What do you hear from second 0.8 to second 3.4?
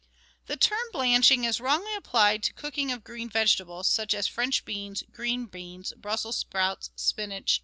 "blanching" is wrongly applied to the cooking of green